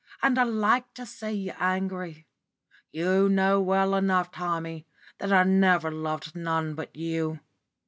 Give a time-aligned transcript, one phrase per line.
[0.23, 2.25] And I like to see you angry.
[2.91, 4.87] You know well enough, Tommy,
[5.19, 7.39] that I never loved none but you.